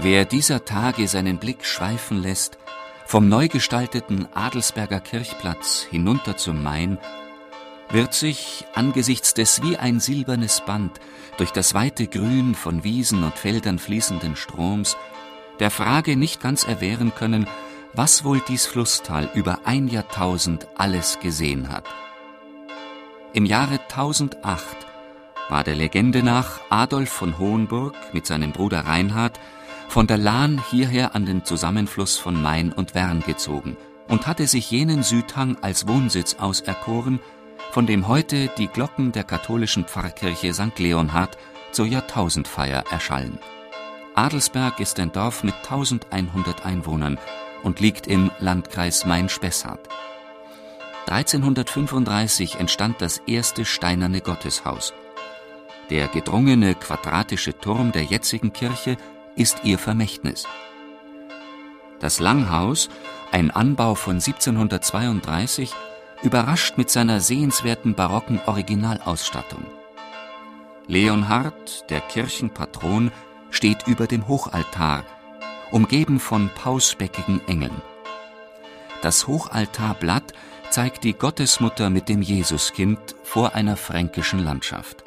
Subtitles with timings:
[0.00, 2.56] Wer dieser Tage seinen Blick schweifen lässt,
[3.04, 6.98] vom neu gestalteten Adelsberger Kirchplatz hinunter zum Main,
[7.90, 11.00] wird sich angesichts des wie ein silbernes Band
[11.36, 14.96] durch das weite Grün von Wiesen und Feldern fließenden Stroms
[15.58, 17.48] der Frage nicht ganz erwehren können,
[17.92, 21.86] was wohl dies Flusstal über ein Jahrtausend alles gesehen hat.
[23.32, 24.76] Im Jahre 1008
[25.48, 29.40] war der Legende nach Adolf von Hohenburg mit seinem Bruder Reinhard
[29.88, 34.70] von der Lahn hierher an den Zusammenfluss von Main und Wern gezogen und hatte sich
[34.70, 37.20] jenen Südhang als Wohnsitz auserkoren,
[37.72, 40.78] von dem heute die Glocken der katholischen Pfarrkirche St.
[40.78, 41.36] Leonhard
[41.72, 43.38] zur Jahrtausendfeier erschallen.
[44.14, 47.18] Adelsberg ist ein Dorf mit 1100 Einwohnern
[47.62, 49.88] und liegt im Landkreis Main-Spessart.
[51.08, 54.92] 1335 entstand das erste steinerne Gotteshaus.
[55.88, 58.98] Der gedrungene quadratische Turm der jetzigen Kirche
[59.38, 60.46] ist ihr Vermächtnis.
[62.00, 62.88] Das Langhaus,
[63.32, 65.72] ein Anbau von 1732,
[66.22, 69.64] überrascht mit seiner sehenswerten barocken Originalausstattung.
[70.88, 73.12] Leonhard, der Kirchenpatron,
[73.50, 75.04] steht über dem Hochaltar,
[75.70, 77.82] umgeben von pausbäckigen Engeln.
[79.02, 80.32] Das Hochaltarblatt
[80.70, 85.04] zeigt die Gottesmutter mit dem Jesuskind vor einer fränkischen Landschaft.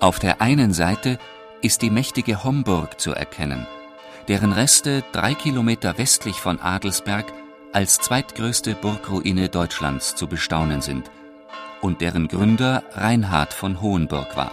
[0.00, 1.18] Auf der einen Seite
[1.62, 3.66] ist die mächtige Homburg zu erkennen,
[4.28, 7.26] deren Reste drei Kilometer westlich von Adelsberg
[7.72, 11.10] als zweitgrößte Burgruine Deutschlands zu bestaunen sind
[11.80, 14.52] und deren Gründer Reinhard von Hohenburg war.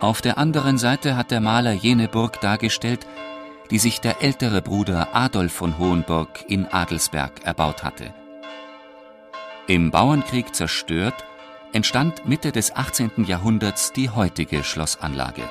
[0.00, 3.06] Auf der anderen Seite hat der Maler jene Burg dargestellt,
[3.70, 8.12] die sich der ältere Bruder Adolf von Hohenburg in Adelsberg erbaut hatte.
[9.68, 11.24] Im Bauernkrieg zerstört
[11.72, 13.24] entstand Mitte des 18.
[13.24, 15.42] Jahrhunderts die heutige Schlossanlage.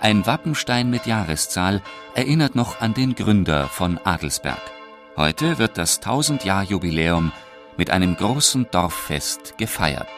[0.00, 1.82] Ein Wappenstein mit Jahreszahl
[2.14, 4.60] erinnert noch an den Gründer von Adelsberg.
[5.16, 7.32] Heute wird das 1000-Jahr-Jubiläum
[7.76, 10.08] mit einem großen Dorffest gefeiert